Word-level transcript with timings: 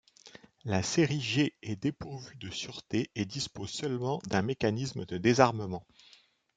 La 0.65 0.81
série 0.81 1.21
G 1.21 1.53
est 1.61 1.75
dépourvue 1.75 2.35
de 2.37 2.49
sûreté 2.49 3.11
et 3.13 3.23
dispose 3.25 3.69
seulement 3.69 4.19
d'un 4.25 4.41
mécanisme 4.41 5.05
de 5.05 5.19
désarmement. 5.19 5.85